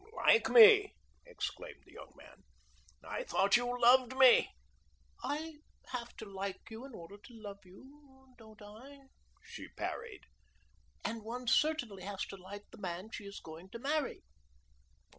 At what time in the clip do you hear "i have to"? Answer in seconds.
5.23-6.25